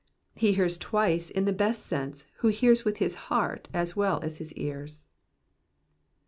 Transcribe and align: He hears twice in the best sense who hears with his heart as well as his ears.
He 0.33 0.53
hears 0.53 0.79
twice 0.79 1.29
in 1.29 1.45
the 1.45 1.53
best 1.53 1.85
sense 1.85 2.25
who 2.37 2.47
hears 2.47 2.83
with 2.83 2.97
his 2.97 3.13
heart 3.29 3.69
as 3.71 3.95
well 3.95 4.19
as 4.23 4.37
his 4.37 4.51
ears. 4.53 5.05